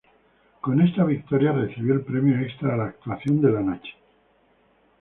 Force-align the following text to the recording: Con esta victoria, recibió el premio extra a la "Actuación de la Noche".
Con 0.61 0.81
esta 0.81 1.03
victoria, 1.03 1.51
recibió 1.51 1.93
el 1.93 2.01
premio 2.01 2.39
extra 2.43 2.73
a 2.73 2.77
la 2.77 2.85
"Actuación 2.85 3.39
de 3.39 3.51
la 3.51 3.61
Noche". 3.61 3.91